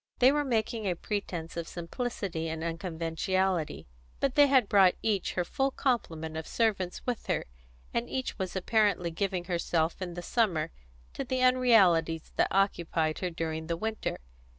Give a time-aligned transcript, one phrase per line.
[0.17, 3.85] They were making a pretence of simplicity and unconventionality;
[4.19, 7.45] but they had brought each her full complement of servants with her,
[7.93, 10.71] and each was apparently giving herself in the summer
[11.13, 14.17] to the unrealities that occupied her during the winter.